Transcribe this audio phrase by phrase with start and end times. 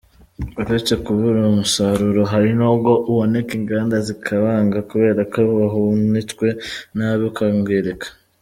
[0.61, 6.47] Uretse kubura umusaruro hari n’ubwo uboneka inganda zikawanga kubera ko wahunitswe
[6.97, 8.07] nabi ukangirika.